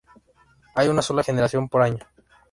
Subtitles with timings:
[0.73, 1.99] Hay una sola generación por año.